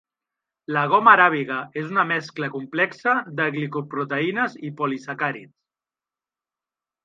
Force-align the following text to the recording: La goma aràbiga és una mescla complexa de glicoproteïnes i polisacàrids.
La 0.75 0.85
goma 0.93 1.11
aràbiga 1.17 1.57
és 1.81 1.91
una 1.95 2.07
mescla 2.13 2.49
complexa 2.57 3.15
de 3.41 3.47
glicoproteïnes 3.59 4.59
i 4.71 4.75
polisacàrids. 4.83 5.57